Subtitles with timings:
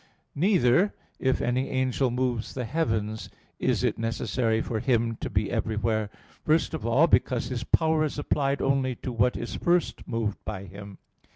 [0.33, 6.09] Neither, if any angel moves the heavens, is it necessary for him to be everywhere.
[6.43, 10.63] First of all, because his power is applied only to what is first moved by
[10.63, 10.97] him.